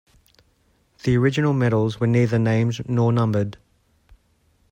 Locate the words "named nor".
2.39-3.13